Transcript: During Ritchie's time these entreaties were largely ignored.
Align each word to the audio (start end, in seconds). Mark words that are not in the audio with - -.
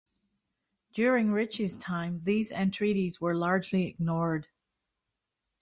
During 0.93 1.31
Ritchie's 1.31 1.77
time 1.77 2.21
these 2.23 2.51
entreaties 2.51 3.21
were 3.21 3.35
largely 3.35 3.85
ignored. 3.85 4.47